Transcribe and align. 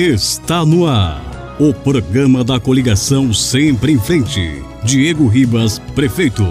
está 0.00 0.64
no 0.64 0.86
ar. 0.86 1.56
O 1.58 1.74
programa 1.74 2.42
da 2.42 2.58
coligação 2.58 3.34
Sempre 3.34 3.92
em 3.92 3.98
Frente. 3.98 4.62
Diego 4.82 5.26
Ribas, 5.28 5.78
prefeito. 5.94 6.46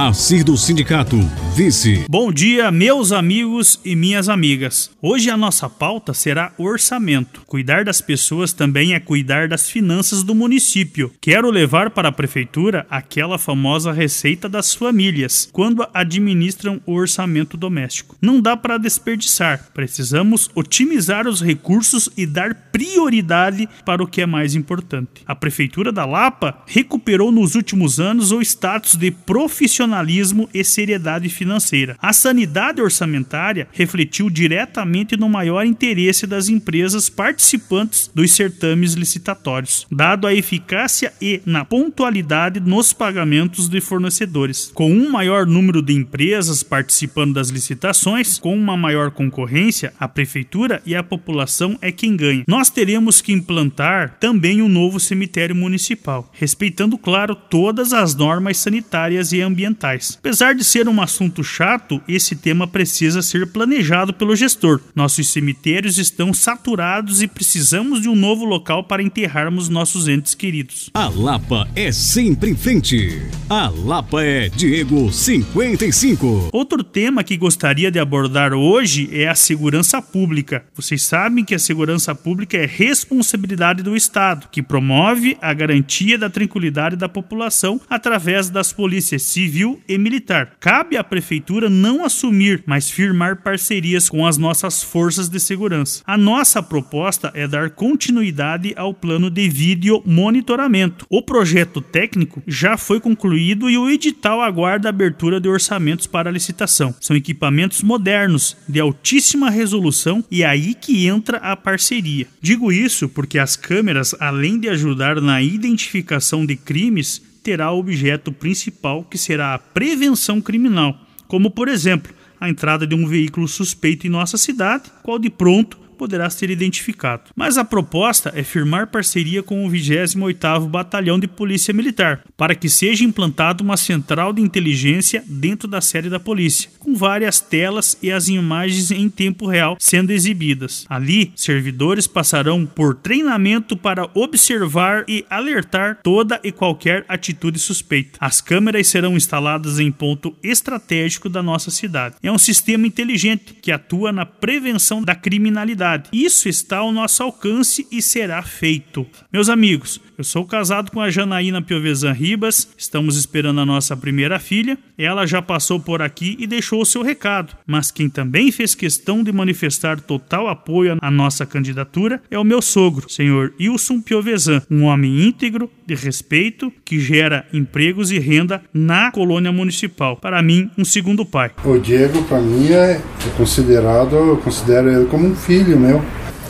Assir 0.00 0.44
do 0.44 0.56
Sindicato, 0.56 1.16
vice. 1.56 2.04
Bom 2.08 2.30
dia, 2.30 2.70
meus 2.70 3.10
amigos 3.10 3.80
e 3.84 3.96
minhas 3.96 4.28
amigas. 4.28 4.92
Hoje 5.02 5.28
a 5.28 5.36
nossa 5.36 5.68
pauta 5.68 6.14
será 6.14 6.52
orçamento. 6.56 7.42
Cuidar 7.48 7.84
das 7.84 8.00
pessoas 8.00 8.52
também 8.52 8.94
é 8.94 9.00
cuidar 9.00 9.48
das 9.48 9.68
finanças 9.68 10.22
do 10.22 10.36
município. 10.36 11.10
Quero 11.20 11.50
levar 11.50 11.90
para 11.90 12.10
a 12.10 12.12
prefeitura 12.12 12.86
aquela 12.88 13.38
famosa 13.38 13.90
receita 13.90 14.48
das 14.48 14.72
famílias, 14.72 15.48
quando 15.52 15.84
administram 15.92 16.80
o 16.86 16.92
orçamento 16.92 17.56
doméstico. 17.56 18.14
Não 18.22 18.40
dá 18.40 18.56
para 18.56 18.78
desperdiçar. 18.78 19.66
Precisamos 19.74 20.48
otimizar 20.54 21.26
os 21.26 21.42
recursos 21.42 22.08
e 22.16 22.24
dar 22.24 22.54
prioridade 22.70 23.68
para 23.84 24.00
o 24.00 24.06
que 24.06 24.20
é 24.20 24.26
mais 24.26 24.54
importante. 24.54 25.24
A 25.26 25.34
prefeitura 25.34 25.90
da 25.90 26.04
Lapa 26.04 26.62
recuperou 26.68 27.32
nos 27.32 27.56
últimos 27.56 27.98
anos 27.98 28.30
o 28.30 28.40
status 28.40 28.94
de 28.94 29.10
profissional 29.10 29.87
profissionalismo 29.88 30.48
e 30.52 30.62
seriedade 30.62 31.28
financeira. 31.28 31.96
A 32.00 32.12
sanidade 32.12 32.80
orçamentária 32.80 33.68
refletiu 33.72 34.28
diretamente 34.28 35.16
no 35.16 35.28
maior 35.28 35.64
interesse 35.64 36.26
das 36.26 36.48
empresas 36.48 37.08
participantes 37.08 38.10
dos 38.14 38.32
certames 38.32 38.92
licitatórios, 38.92 39.86
dado 39.90 40.26
a 40.26 40.34
eficácia 40.34 41.12
e 41.20 41.40
na 41.46 41.64
pontualidade 41.64 42.60
nos 42.60 42.92
pagamentos 42.92 43.68
de 43.68 43.80
fornecedores. 43.80 44.70
Com 44.74 44.92
um 44.92 45.10
maior 45.10 45.46
número 45.46 45.80
de 45.80 45.94
empresas 45.94 46.62
participando 46.62 47.34
das 47.34 47.48
licitações, 47.48 48.38
com 48.38 48.54
uma 48.54 48.76
maior 48.76 49.10
concorrência, 49.10 49.92
a 49.98 50.06
prefeitura 50.06 50.82
e 50.84 50.94
a 50.94 51.02
população 51.02 51.78
é 51.80 51.90
quem 51.90 52.16
ganha. 52.16 52.44
Nós 52.46 52.68
teremos 52.68 53.22
que 53.22 53.32
implantar 53.32 54.16
também 54.20 54.60
um 54.60 54.68
novo 54.68 55.00
cemitério 55.00 55.56
municipal, 55.56 56.30
respeitando, 56.32 56.98
claro, 56.98 57.34
todas 57.34 57.92
as 57.92 58.14
normas 58.14 58.58
sanitárias 58.58 59.32
e 59.32 59.40
ambientais 59.40 59.77
ambientais. 59.78 60.18
Apesar 60.18 60.54
de 60.54 60.64
ser 60.64 60.88
um 60.88 61.00
assunto 61.00 61.44
chato, 61.44 62.02
esse 62.08 62.34
tema 62.34 62.66
precisa 62.66 63.22
ser 63.22 63.46
planejado 63.46 64.12
pelo 64.12 64.34
gestor. 64.34 64.80
Nossos 64.94 65.30
cemitérios 65.30 65.96
estão 65.96 66.34
saturados 66.34 67.22
e 67.22 67.28
precisamos 67.28 68.02
de 68.02 68.08
um 68.08 68.16
novo 68.16 68.44
local 68.44 68.84
para 68.84 69.02
enterrarmos 69.02 69.68
nossos 69.68 70.08
entes 70.08 70.34
queridos. 70.34 70.90
A 70.92 71.08
Lapa 71.08 71.68
é 71.76 71.92
sempre 71.92 72.50
em 72.50 72.56
frente. 72.56 73.22
A 73.48 73.68
Lapa 73.68 74.22
é 74.22 74.48
Diego 74.48 75.12
55. 75.12 76.50
Outro 76.52 76.82
tema 76.82 77.22
que 77.22 77.36
gostaria 77.36 77.90
de 77.90 77.98
abordar 77.98 78.52
hoje 78.52 79.08
é 79.12 79.28
a 79.28 79.34
segurança 79.34 80.02
pública. 80.02 80.64
Vocês 80.74 81.02
sabem 81.02 81.44
que 81.44 81.54
a 81.54 81.58
segurança 81.58 82.14
pública 82.14 82.56
é 82.56 82.66
responsabilidade 82.66 83.82
do 83.82 83.96
Estado, 83.96 84.48
que 84.50 84.62
promove 84.62 85.36
a 85.40 85.52
garantia 85.52 86.18
da 86.18 86.28
tranquilidade 86.28 86.96
da 86.96 87.08
população 87.08 87.80
através 87.88 88.50
das 88.50 88.72
polícias 88.72 89.22
civis 89.22 89.67
civil 89.68 89.80
e 89.88 89.98
militar. 89.98 90.56
Cabe 90.60 90.96
à 90.96 91.04
prefeitura 91.04 91.68
não 91.68 92.04
assumir, 92.04 92.62
mas 92.66 92.90
firmar 92.90 93.42
parcerias 93.42 94.08
com 94.08 94.26
as 94.26 94.38
nossas 94.38 94.82
forças 94.82 95.28
de 95.28 95.38
segurança. 95.40 96.02
A 96.06 96.16
nossa 96.16 96.62
proposta 96.62 97.30
é 97.34 97.46
dar 97.46 97.70
continuidade 97.70 98.72
ao 98.76 98.94
plano 98.94 99.30
de 99.30 99.48
vídeo 99.48 100.02
monitoramento. 100.06 101.06
O 101.10 101.20
projeto 101.20 101.80
técnico 101.80 102.42
já 102.46 102.76
foi 102.76 103.00
concluído 103.00 103.68
e 103.68 103.76
o 103.76 103.90
edital 103.90 104.40
aguarda 104.40 104.88
a 104.88 104.90
abertura 104.90 105.40
de 105.40 105.48
orçamentos 105.48 106.06
para 106.06 106.30
licitação. 106.30 106.94
São 107.00 107.16
equipamentos 107.16 107.82
modernos, 107.82 108.56
de 108.68 108.80
altíssima 108.80 109.50
resolução 109.50 110.24
e 110.30 110.44
aí 110.44 110.74
que 110.74 111.06
entra 111.06 111.38
a 111.38 111.56
parceria. 111.56 112.26
Digo 112.40 112.72
isso 112.72 113.08
porque 113.08 113.38
as 113.38 113.56
câmeras, 113.56 114.14
além 114.20 114.58
de 114.58 114.68
ajudar 114.68 115.20
na 115.20 115.42
identificação 115.42 116.46
de 116.46 116.56
crimes, 116.56 117.27
terá 117.42 117.70
o 117.72 117.78
objeto 117.78 118.32
principal 118.32 119.04
que 119.04 119.18
será 119.18 119.54
a 119.54 119.58
prevenção 119.58 120.40
criminal, 120.40 120.98
como 121.26 121.50
por 121.50 121.68
exemplo, 121.68 122.12
a 122.40 122.48
entrada 122.48 122.86
de 122.86 122.94
um 122.94 123.06
veículo 123.06 123.48
suspeito 123.48 124.06
em 124.06 124.10
nossa 124.10 124.36
cidade, 124.36 124.90
qual 125.02 125.18
de 125.18 125.30
pronto 125.30 125.78
poderá 125.98 126.30
ser 126.30 126.48
identificado. 126.48 127.24
Mas 127.34 127.58
a 127.58 127.64
proposta 127.64 128.32
é 128.34 128.44
firmar 128.44 128.86
parceria 128.86 129.42
com 129.42 129.66
o 129.66 129.70
28º 129.70 130.68
Batalhão 130.68 131.18
de 131.18 131.26
Polícia 131.26 131.74
Militar, 131.74 132.22
para 132.36 132.54
que 132.54 132.68
seja 132.68 133.04
implantada 133.04 133.62
uma 133.62 133.76
central 133.76 134.32
de 134.32 134.40
inteligência 134.40 135.24
dentro 135.26 135.66
da 135.66 135.80
sede 135.80 136.08
da 136.08 136.20
polícia, 136.20 136.70
com 136.78 136.94
várias 136.94 137.40
telas 137.40 137.98
e 138.00 138.12
as 138.12 138.28
imagens 138.28 138.90
em 138.90 139.10
tempo 139.10 139.46
real 139.46 139.76
sendo 139.80 140.10
exibidas. 140.10 140.86
Ali, 140.88 141.32
servidores 141.34 142.06
passarão 142.06 142.64
por 142.64 142.94
treinamento 142.94 143.76
para 143.76 144.08
observar 144.14 145.04
e 145.08 145.24
alertar 145.28 145.98
toda 146.02 146.40
e 146.44 146.52
qualquer 146.52 147.04
atitude 147.08 147.58
suspeita. 147.58 148.18
As 148.20 148.40
câmeras 148.40 148.86
serão 148.86 149.16
instaladas 149.16 149.80
em 149.80 149.90
ponto 149.90 150.34
estratégico 150.42 151.28
da 151.28 151.42
nossa 151.42 151.70
cidade. 151.70 152.16
É 152.22 152.30
um 152.30 152.38
sistema 152.38 152.86
inteligente 152.86 153.54
que 153.54 153.72
atua 153.72 154.12
na 154.12 154.24
prevenção 154.24 155.02
da 155.02 155.14
criminalidade 155.14 155.87
isso 156.12 156.48
está 156.48 156.78
ao 156.78 156.92
nosso 156.92 157.22
alcance 157.22 157.86
e 157.90 158.02
será 158.02 158.42
feito. 158.42 159.06
Meus 159.32 159.48
amigos, 159.48 160.00
eu 160.16 160.24
sou 160.24 160.44
casado 160.44 160.90
com 160.90 161.00
a 161.00 161.10
Janaína 161.10 161.62
Piovesan 161.62 162.12
Ribas, 162.12 162.68
estamos 162.76 163.16
esperando 163.16 163.60
a 163.60 163.66
nossa 163.66 163.96
primeira 163.96 164.38
filha. 164.38 164.76
Ela 164.98 165.26
já 165.26 165.40
passou 165.40 165.78
por 165.78 166.02
aqui 166.02 166.36
e 166.40 166.46
deixou 166.46 166.82
o 166.82 166.86
seu 166.86 167.02
recado, 167.02 167.56
mas 167.66 167.90
quem 167.90 168.08
também 168.08 168.50
fez 168.50 168.74
questão 168.74 169.22
de 169.22 169.30
manifestar 169.30 170.00
total 170.00 170.48
apoio 170.48 170.98
à 171.00 171.10
nossa 171.10 171.46
candidatura 171.46 172.20
é 172.30 172.38
o 172.38 172.42
meu 172.44 172.60
sogro, 172.60 173.08
senhor 173.08 173.52
Wilson 173.60 174.00
Piovesan, 174.00 174.62
um 174.70 174.84
homem 174.84 175.24
íntegro, 175.24 175.70
de 175.86 175.94
respeito, 175.94 176.70
que 176.84 177.00
gera 177.00 177.46
empregos 177.50 178.10
e 178.10 178.18
renda 178.18 178.60
na 178.74 179.10
colônia 179.10 179.50
municipal. 179.50 180.16
Para 180.16 180.42
mim, 180.42 180.70
um 180.76 180.84
segundo 180.84 181.24
pai. 181.24 181.50
O 181.64 181.78
Diego, 181.78 182.22
para 182.24 182.40
mim, 182.40 182.70
é, 182.70 183.00
é 183.00 183.30
considerado, 183.36 184.14
eu 184.14 184.36
considero 184.36 184.90
ele 184.90 185.06
como 185.06 185.26
um 185.26 185.34
filho 185.34 185.77
meu. 185.78 186.02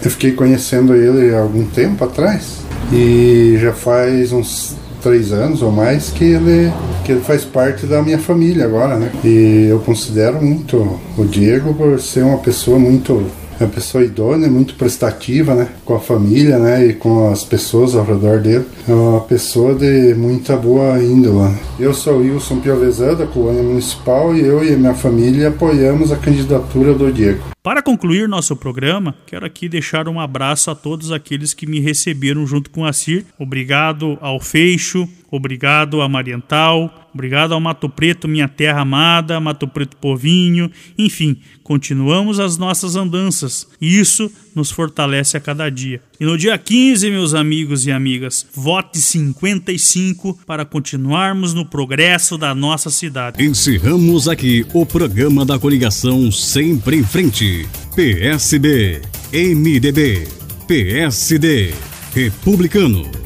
Eu 0.02 0.10
fiquei 0.10 0.32
conhecendo 0.32 0.94
ele 0.94 1.34
há 1.34 1.40
algum 1.40 1.64
tempo 1.64 2.04
atrás 2.04 2.58
e 2.92 3.58
já 3.60 3.72
faz 3.72 4.32
uns 4.32 4.76
três 5.02 5.32
anos 5.32 5.62
ou 5.62 5.70
mais 5.70 6.10
que 6.10 6.24
ele, 6.24 6.72
que 7.04 7.12
ele 7.12 7.20
faz 7.20 7.44
parte 7.44 7.86
da 7.86 8.02
minha 8.02 8.18
família 8.18 8.64
agora, 8.64 8.96
né? 8.96 9.10
E 9.24 9.66
eu 9.68 9.78
considero 9.80 10.42
muito 10.42 10.98
o 11.16 11.24
Diego 11.24 11.74
por 11.74 12.00
ser 12.00 12.22
uma 12.22 12.38
pessoa 12.38 12.78
muito 12.78 13.26
é 13.60 13.64
uma 13.64 13.70
pessoa 13.70 14.04
idônea, 14.04 14.48
muito 14.48 14.74
prestativa, 14.74 15.54
né? 15.54 15.68
Com 15.84 15.94
a 15.94 16.00
família, 16.00 16.58
né? 16.58 16.86
E 16.86 16.92
com 16.94 17.30
as 17.30 17.44
pessoas 17.44 17.94
ao 17.94 18.04
redor 18.04 18.40
dele. 18.40 18.64
É 18.88 18.92
uma 18.92 19.20
pessoa 19.20 19.74
de 19.74 20.14
muita 20.14 20.56
boa 20.56 20.98
índole. 21.02 21.54
Eu 21.78 21.92
sou 21.92 22.18
Wilson 22.18 22.60
Piovesan, 22.60 23.14
da 23.14 23.26
colônia 23.26 23.62
municipal, 23.62 24.34
e 24.34 24.40
eu 24.40 24.64
e 24.64 24.76
minha 24.76 24.94
família 24.94 25.48
apoiamos 25.48 26.12
a 26.12 26.16
candidatura 26.16 26.94
do 26.94 27.12
Diego. 27.12 27.42
Para 27.62 27.82
concluir 27.82 28.28
nosso 28.28 28.56
programa, 28.56 29.14
quero 29.26 29.44
aqui 29.44 29.68
deixar 29.68 30.08
um 30.08 30.18
abraço 30.18 30.70
a 30.70 30.74
todos 30.74 31.12
aqueles 31.12 31.52
que 31.52 31.66
me 31.66 31.80
receberam 31.80 32.46
junto 32.46 32.70
com 32.70 32.84
a 32.84 32.92
CIR. 32.92 33.26
Obrigado 33.38 34.16
ao 34.20 34.40
Feixo, 34.40 35.06
obrigado 35.30 36.00
a 36.00 36.08
Mariental, 36.08 37.08
obrigado 37.12 37.52
ao 37.52 37.60
Mato 37.60 37.88
Preto, 37.88 38.28
minha 38.28 38.48
terra 38.48 38.80
amada, 38.80 39.40
Mato 39.40 39.66
Preto 39.66 39.96
Povinho, 39.96 40.70
enfim, 40.96 41.36
continuamos 41.62 42.40
as 42.40 42.56
nossas 42.56 42.96
andanças 42.96 43.66
e 43.80 43.98
isso 43.98 44.30
nos 44.54 44.70
fortalece 44.70 45.36
a 45.36 45.40
cada 45.40 45.68
dia. 45.70 46.00
E 46.20 46.24
no 46.24 46.36
dia 46.36 46.56
15, 46.58 47.10
meus 47.10 47.34
amigos 47.34 47.86
e 47.86 47.92
amigas, 47.92 48.46
vote 48.54 48.98
55 48.98 50.40
para 50.46 50.64
continuarmos 50.64 51.54
no 51.54 51.64
progresso 51.64 52.36
da 52.36 52.54
nossa 52.54 52.90
cidade. 52.90 53.44
Encerramos 53.44 54.28
aqui 54.28 54.66
o 54.72 54.84
programa 54.84 55.44
da 55.44 55.58
coligação 55.58 56.30
Sempre 56.32 56.96
em 56.96 57.04
Frente. 57.04 57.68
PSB, 57.94 59.02
MDB, 59.32 60.26
PSD, 60.66 61.74
Republicanos 62.14 63.17